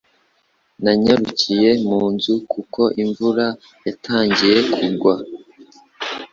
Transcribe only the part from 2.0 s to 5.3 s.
nzu kuko imvura yatangiye kugwa.